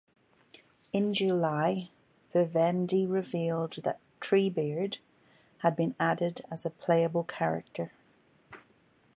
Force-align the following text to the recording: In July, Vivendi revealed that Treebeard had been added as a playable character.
In 0.91 1.13
July, 1.13 1.89
Vivendi 2.31 3.05
revealed 3.05 3.73
that 3.83 3.99
Treebeard 4.19 4.97
had 5.59 5.75
been 5.75 5.93
added 5.99 6.41
as 6.49 6.65
a 6.65 6.71
playable 6.71 7.23
character. 7.23 7.91